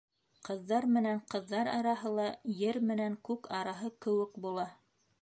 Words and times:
Ҡыҙҙар 0.47 0.87
менән 0.95 1.21
ҡыҙҙар 1.33 1.69
араһы 1.75 2.15
ла 2.21 2.27
ер 2.65 2.83
менән 2.93 3.21
күк 3.31 3.49
араһы 3.63 3.97
кеүек 4.07 4.45
була. 4.49 4.69